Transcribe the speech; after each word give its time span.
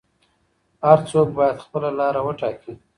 هر 0.87 0.99
څوک 1.11 1.27
باید 1.37 1.63
خپله 1.65 1.89
لاره 1.99 2.21
وټاکي. 2.23 2.73